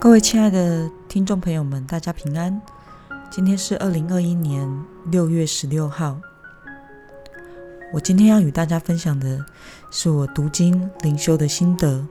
[0.00, 2.58] 各位亲爱的听众朋友们，大家平安。
[3.30, 4.66] 今天是二零二一年
[5.10, 6.18] 六月十六号。
[7.92, 9.44] 我今天要与大家分享的
[9.90, 12.06] 是我读经灵修的心得。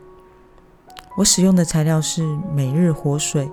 [1.17, 2.21] 我使用的材料是
[2.53, 3.49] 每日活水。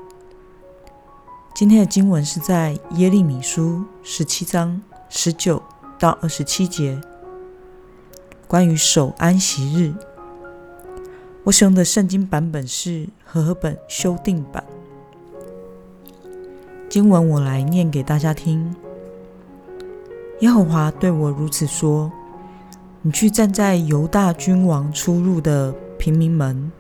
[1.55, 5.63] 今天的经文是在耶利米书十七章十九
[5.99, 7.01] 到二十七节，
[8.47, 9.95] 关于守安息日。
[11.47, 14.65] 我使用的圣经版本是和合本修订版。
[16.89, 18.75] 经文我来念给大家听。
[20.41, 22.11] 耶和华对我如此说
[23.01, 26.73] ：“你去站在犹大君王出入的平民门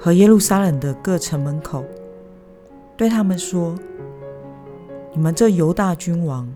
[0.00, 1.84] 和耶路撒冷的各城门口，
[2.96, 3.78] 对他们说：
[5.12, 6.50] 你们这犹大君王、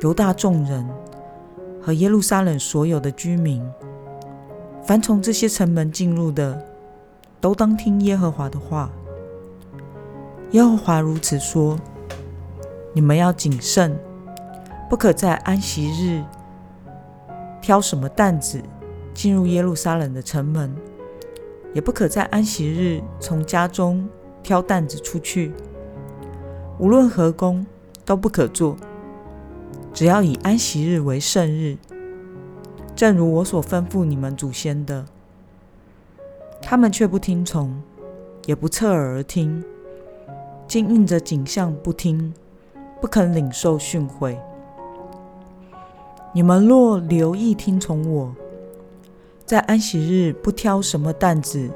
[0.00, 0.88] 犹大众人
[1.78, 3.62] 和耶路撒冷所有的居民。”
[4.84, 6.60] 凡从这些城门进入的，
[7.40, 8.90] 都当听耶和华的话。
[10.50, 11.78] 耶和华如此说：
[12.92, 13.96] 你们要谨慎，
[14.90, 16.22] 不可在安息日
[17.60, 18.60] 挑什么担子
[19.14, 20.74] 进入耶路撒冷的城门，
[21.72, 24.06] 也不可在安息日从家中
[24.42, 25.52] 挑担子出去。
[26.78, 27.64] 无论何工
[28.04, 28.76] 都不可做，
[29.94, 31.78] 只要以安息日为圣日。
[33.02, 35.04] 正如我所吩咐你们祖先的，
[36.62, 37.82] 他们却不听从，
[38.46, 39.64] 也不侧耳而听，
[40.68, 42.32] 竟应着景象不听，
[43.00, 44.36] 不肯领受训诲。
[46.32, 48.36] 你们若留意听从我，
[49.44, 51.68] 在安息日不挑什么担子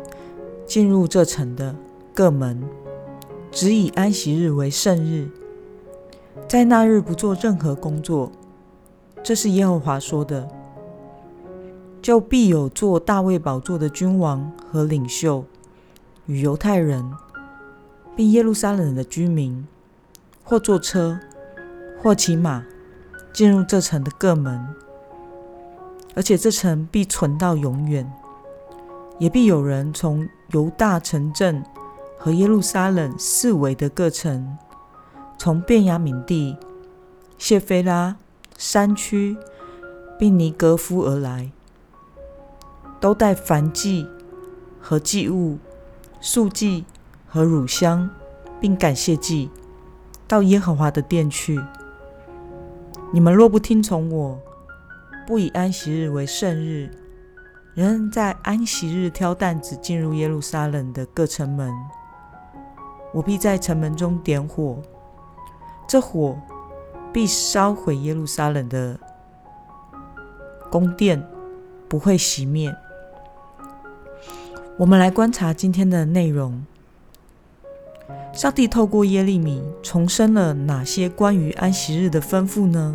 [0.64, 1.74] 进入这城的
[2.14, 2.62] 各门，
[3.50, 5.28] 只以安息日为圣日，
[6.46, 8.30] 在那日不做任何工作，
[9.24, 10.48] 这是耶和华说的。
[12.06, 15.44] 就必有做大卫宝座的君王和领袖，
[16.26, 17.04] 与犹太人，
[18.14, 19.66] 并耶路撒冷的居民，
[20.44, 21.18] 或坐车，
[22.00, 22.62] 或骑马，
[23.32, 24.68] 进入这城的各门，
[26.14, 28.08] 而且这城必存到永远。
[29.18, 31.64] 也必有人从犹大城镇
[32.16, 34.56] 和耶路撒冷四围的各城，
[35.36, 36.56] 从便雅悯地、
[37.36, 38.14] 谢菲拉
[38.56, 39.36] 山区，
[40.16, 41.50] 并尼格夫而来。
[43.00, 44.08] 都带燔祭
[44.80, 45.58] 和祭物、
[46.20, 46.84] 素祭
[47.28, 48.10] 和乳香，
[48.60, 49.50] 并感谢祭，
[50.26, 51.60] 到耶和华的殿去。
[53.12, 54.38] 你们若不听从我，
[55.26, 56.90] 不以安息日为圣日，
[57.74, 61.72] 仍在安息日挑担子进入耶路撒冷的各城门，
[63.12, 64.82] 我必在城门中点火，
[65.86, 66.36] 这火
[67.12, 68.98] 必烧毁耶路撒冷的
[70.70, 71.24] 宫殿，
[71.88, 72.74] 不会熄灭。
[74.78, 76.62] 我们来观察今天的内容。
[78.34, 82.94] 上帝透过耶利米重申了哪些关于安息日的吩咐呢？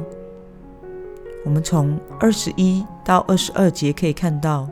[1.43, 4.69] 我们从二十一到二十二节可以看到，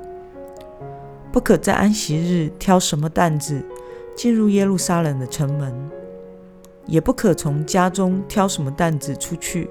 [1.31, 3.59] 不可在安息日挑什么担子
[4.15, 5.73] 进入耶路撒冷的城门，
[6.85, 9.67] 也不可从家中挑什么担子出去，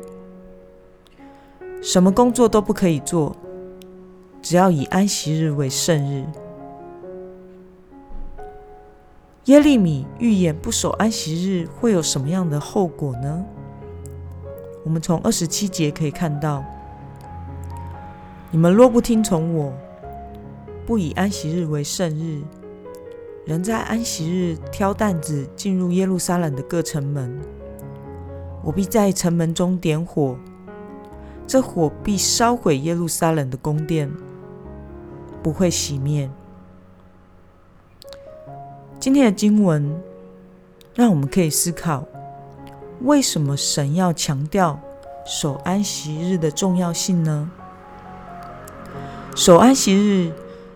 [1.80, 3.36] 什么工作都不可以做，
[4.42, 6.24] 只要以安息日为圣日。
[9.48, 13.42] 耶利米预言不守安息日会有什么样的后果呢？
[14.84, 16.62] 我们从二十七节可以看到：
[18.50, 19.72] 你们若不听从我，
[20.84, 22.42] 不以安息日为圣日，
[23.46, 27.40] 人在安息日挑担子进入耶路撒冷的各城门，
[28.62, 30.36] 我必在城门中点火，
[31.46, 34.12] 这火必烧毁耶路撒冷的宫殿，
[35.42, 36.30] 不会熄灭。
[39.00, 39.96] 今天的经文
[40.92, 42.04] 让我们可以思考：
[43.02, 44.80] 为什么神要强调
[45.24, 47.48] 守安息日的重要性呢？
[49.36, 50.32] 守安息日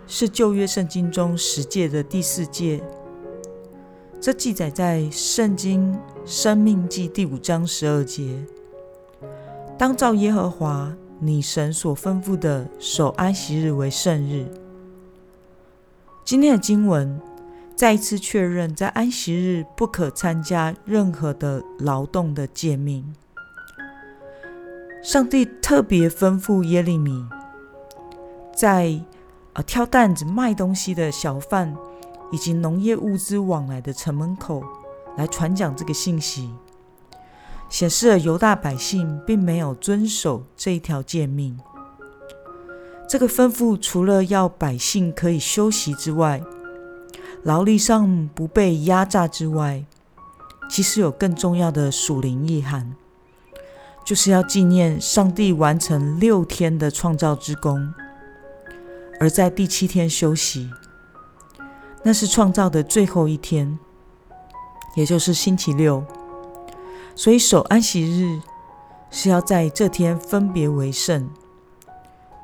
[0.07, 2.81] 是旧约圣经中十诫的第四诫，
[4.21, 8.39] 这记载在圣经生命记第五章十二节。
[9.77, 14.47] 当照耶和华你神所吩咐的守安息日为圣日。
[16.25, 17.21] 今天的经文。
[17.75, 23.15] 再一次确认，在安息日不可参加任何的劳动的诫命。
[25.03, 27.27] 上帝特别吩咐耶利米，
[28.55, 29.01] 在
[29.55, 31.75] 呃挑担子卖东西的小贩
[32.31, 34.63] 以及农业物资往来的城门口
[35.17, 36.55] 来传讲这个信息，
[37.69, 41.59] 显示了犹大百姓并没有遵守这一条诫命。
[43.09, 46.41] 这个吩咐除了要百姓可以休息之外，
[47.43, 49.85] 劳力上不被压榨之外，
[50.71, 52.95] 其实有更重要的属灵意涵，
[54.05, 57.93] 就是要纪念上帝完成六天的创造之功，
[59.19, 60.71] 而在第七天休息，
[62.05, 63.77] 那是创造的最后一天，
[64.95, 66.05] 也就是星期六。
[67.17, 68.41] 所以守安息日
[69.11, 71.29] 是要在这天分别为圣，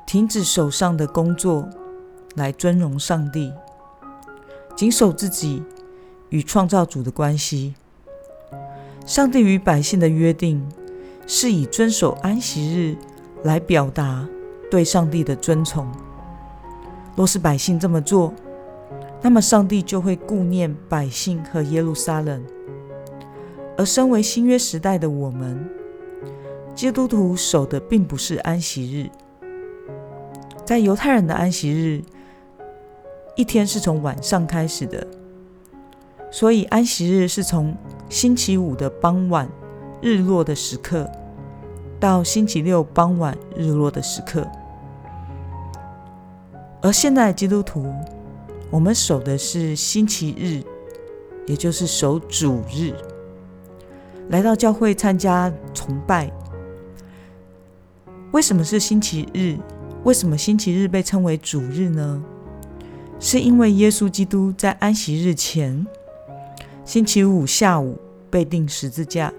[0.05, 1.69] 停止手上的工作，
[2.35, 3.53] 来尊荣上帝。
[4.79, 5.61] 谨守自己
[6.29, 7.75] 与创造主的关系。
[9.05, 10.65] 上帝与百姓的约定
[11.27, 12.95] 是以遵守安息日
[13.43, 14.25] 来表达
[14.71, 15.85] 对上帝的尊崇。
[17.13, 18.33] 若是百姓这么做，
[19.21, 22.41] 那么上帝就会顾念百姓和耶路撒冷。
[23.77, 25.69] 而身为新约时代的我们，
[26.73, 29.09] 基督徒守的并不是安息日。
[30.63, 32.01] 在犹太人的安息日。
[33.35, 35.05] 一天是从晚上开始的，
[36.29, 37.75] 所以安息日是从
[38.09, 39.49] 星期五的傍晚
[40.01, 41.09] 日落的时刻
[41.99, 44.45] 到星期六傍晚日落的时刻。
[46.81, 47.93] 而现在基督徒，
[48.69, 50.63] 我们守的是星期日，
[51.45, 52.93] 也就是守主日，
[54.29, 56.31] 来到教会参加崇拜。
[58.31, 59.57] 为什么是星期日？
[60.03, 62.23] 为什么星期日被称为主日呢？
[63.21, 65.85] 是因为耶稣基督在安息日前，
[66.85, 67.99] 星期五下午
[68.29, 69.33] 被钉十字架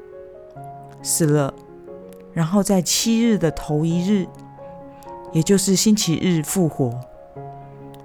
[1.03, 1.55] 死了，
[2.35, 4.27] 然后在七日的头一日，
[5.33, 7.01] 也就是星期日复活。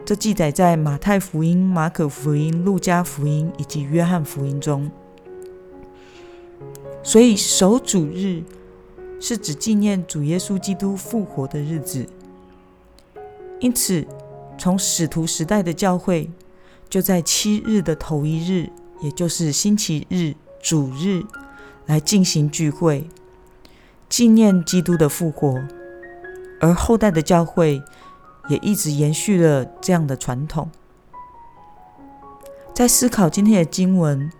[0.05, 4.89] 这记载在马太福音、马可福音、路加福音以及约翰福音中。
[7.03, 8.41] 所以守主日
[9.19, 12.07] 是指纪念主耶稣基督复活的日子，
[13.59, 14.07] 因此。
[14.57, 16.31] 从使徒时代的教会，
[16.89, 18.71] 就在七日的头一日，
[19.01, 21.23] 也就是星期日主日，
[21.85, 23.07] 来进行聚会，
[24.09, 25.61] 纪念基督的复活。
[26.61, 27.83] 而后代的教会
[28.47, 30.69] 也一直延续了这样的传统。
[32.73, 34.31] 在思考今天的经文，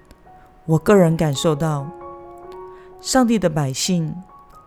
[0.66, 1.92] 我个人感受到，
[3.02, 4.16] 上帝的百姓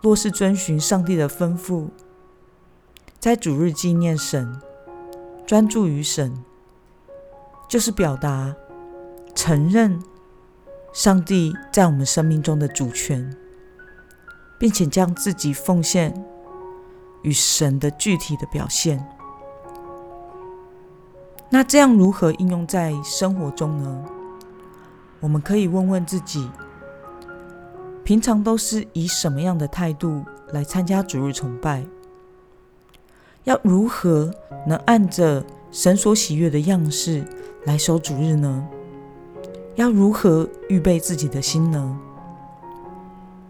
[0.02, 1.88] 若是遵循上帝的吩咐，
[3.18, 4.60] 在主日纪念神。
[5.48, 6.44] 专注于神，
[7.66, 8.54] 就是表达
[9.34, 9.98] 承认
[10.92, 13.34] 上帝在我们生命中的主权，
[14.58, 16.12] 并且将自己奉献
[17.22, 19.02] 与神的具体的表现。
[21.48, 24.04] 那这样如何应用在生活中呢？
[25.20, 26.46] 我们可以问问自己：
[28.04, 30.22] 平常都是以什么样的态度
[30.52, 31.86] 来参加主日崇拜？
[33.48, 34.30] 要如何
[34.66, 37.24] 能按着神所喜悦的样式
[37.64, 38.68] 来守主日呢？
[39.74, 41.98] 要如何预备自己的心呢？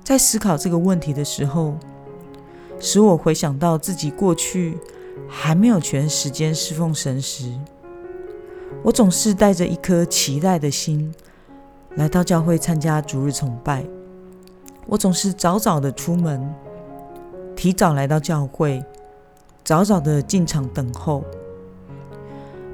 [0.04, 1.74] 在思考这个问题的时候，
[2.78, 4.78] 使我回想到自己过去
[5.26, 7.52] 还没有全时间侍奉神时，
[8.84, 11.12] 我总是带着一颗期待的心
[11.96, 13.84] 来到教会参加主日崇拜。
[14.86, 16.54] 我总是早早的出门，
[17.56, 18.80] 提早来到教会。
[19.64, 21.22] 早早的进场等候，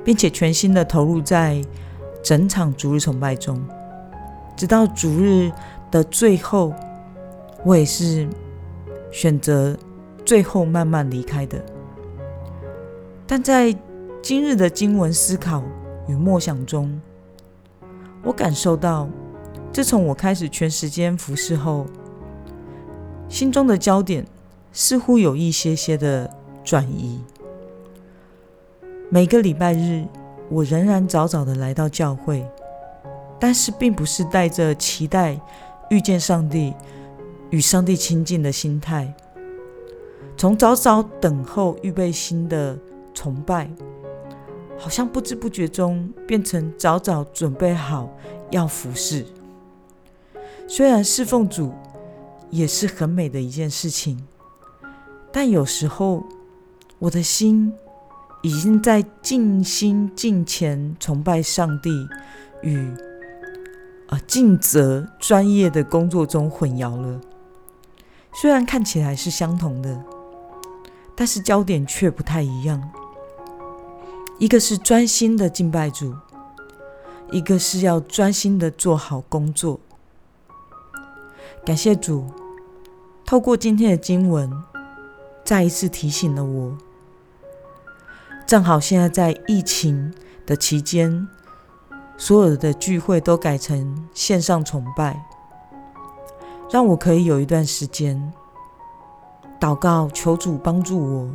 [0.05, 1.61] 并且全心的投入在
[2.23, 3.61] 整场逐日崇拜中，
[4.57, 5.51] 直到逐日
[5.91, 6.73] 的最后，
[7.65, 8.29] 我也是
[9.11, 9.77] 选择
[10.25, 11.61] 最后慢慢离开的。
[13.27, 13.77] 但在
[14.23, 15.65] 今日的经文思考
[16.07, 17.01] 与默想中，
[18.23, 19.09] 我感受到，
[19.73, 21.87] 自从我开始全时间服侍后，
[23.29, 24.25] 心中的焦点
[24.73, 26.31] 似乎有一些些的。
[26.65, 27.21] 转移。
[29.11, 30.05] 每个礼拜日，
[30.49, 32.45] 我仍然早早的来到教会，
[33.39, 35.39] 但是并不是带着期待
[35.91, 36.75] 遇见上帝、
[37.51, 39.15] 与上帝亲近的心态。
[40.37, 42.77] 从早早等候、预备新的
[43.13, 43.71] 崇拜，
[44.77, 48.11] 好像不知不觉中变成早早准备好
[48.51, 49.25] 要服侍。
[50.67, 51.73] 虽然侍奉主
[52.51, 54.27] 也是很美的一件事情，
[55.31, 56.25] 但有时候。
[56.99, 57.73] 我的心
[58.43, 62.09] 已经在尽心尽前崇拜上帝
[62.63, 62.93] 与
[64.09, 67.21] 啊尽责专业的工作中混淆了。
[68.33, 70.03] 虽然看起来是相同的，
[71.15, 72.91] 但是焦点却不太一样。
[74.39, 76.13] 一个是专心的敬拜主，
[77.31, 79.79] 一个是要专心的做好工作。
[81.65, 82.27] 感谢主，
[83.25, 84.51] 透过今天的经文，
[85.45, 86.79] 再一次提醒了我。
[88.47, 90.13] 正好现在在疫情
[90.47, 91.27] 的期间，
[92.17, 95.25] 所有的聚会都改成线上崇拜，
[96.71, 98.33] 让我可以有一段时间
[99.61, 101.31] 祷告，求主帮助我，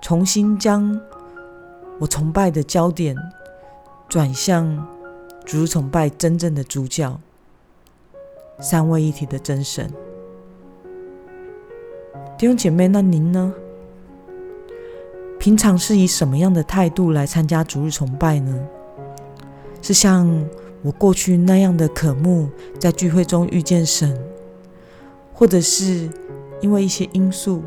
[0.00, 1.00] 重新将
[1.98, 3.16] 我崇拜的焦点
[4.08, 4.86] 转向
[5.44, 7.20] 主崇拜真正的主角——
[8.60, 9.92] 三位一体的真神。
[12.38, 13.54] 弟兄姐妹，那您呢？
[15.38, 18.68] 平常是以什么样的态度来参加主日崇拜呢？
[19.80, 20.46] 是像
[20.82, 24.22] 我过去那样的渴慕，在聚会中遇见神，
[25.32, 26.10] 或者是
[26.60, 27.62] 因为一些因素，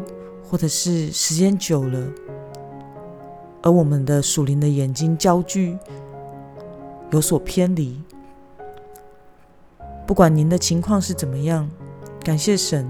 [0.48, 2.08] 或者是时间久了，
[3.64, 5.76] 而我们的属灵的眼睛焦距
[7.10, 8.00] 有所偏离。
[10.06, 11.68] 不管您的情况是怎么样，
[12.24, 12.88] 感谢神，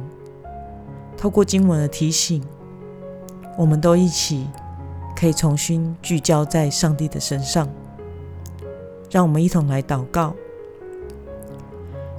[1.19, 2.41] 透过经文的提醒，
[3.57, 4.47] 我们都一起
[5.13, 7.67] 可以重新聚焦在上帝的身上。
[9.11, 10.33] 让我们一同来祷告，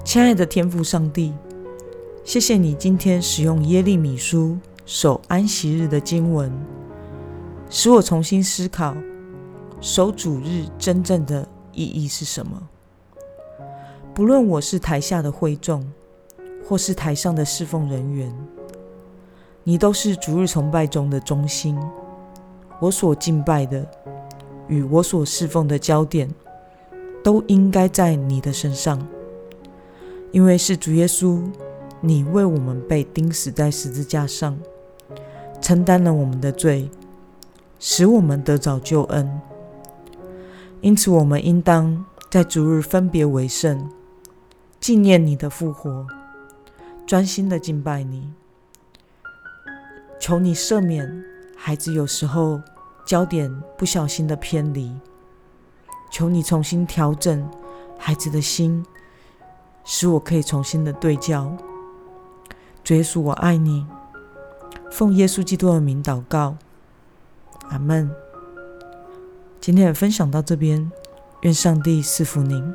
[0.04, 1.32] 亲爱的天父上帝，
[2.24, 6.52] 谢谢你今天使用耶利米书守安息日的经文，
[7.70, 8.94] 使我重新思考
[9.80, 12.68] 守主日真正的意义是什么。
[14.12, 15.90] 不论我是台下的会众，
[16.68, 18.30] 或是台上的侍奉人员，
[19.64, 21.78] 你都是逐日崇拜中的中心。
[22.80, 23.86] 我所敬拜的
[24.68, 26.28] 与我所侍奉的焦点。
[27.22, 29.06] 都应该在你的身上，
[30.32, 31.42] 因为是主耶稣，
[32.00, 34.58] 你为我们被钉死在十字架上，
[35.60, 36.90] 承担了我们的罪，
[37.78, 39.38] 使我们得着救恩。
[40.80, 43.90] 因此，我们应当在逐日分别为圣，
[44.80, 46.06] 纪念你的复活，
[47.06, 48.32] 专心的敬拜你。
[50.20, 51.24] 求你赦免
[51.56, 52.60] 孩子有时候
[53.06, 54.94] 焦点不小心的偏离。
[56.12, 57.48] 求你重新调整
[57.98, 58.84] 孩子的心，
[59.84, 61.56] 使我可以重新的对焦。
[62.88, 63.86] 耶稣，我爱你。
[64.90, 66.56] 奉耶稣基督的名祷告，
[67.68, 68.10] 阿门。
[69.60, 70.90] 今天的分享到这边，
[71.42, 72.74] 愿上帝赐福您。